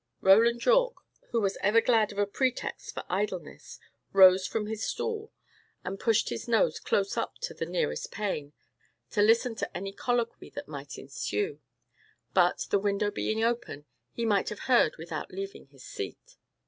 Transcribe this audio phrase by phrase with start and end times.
[0.19, 3.77] Roland Yorke, who was ever glad of a pretext for idleness,
[4.13, 5.31] rose from his stool,
[5.83, 8.51] and pushed his nose close up to the nearest pane,
[9.11, 11.59] to listen to any colloquy that might ensue;
[12.33, 16.37] but, the window being open, he might have heard without leaving his seat.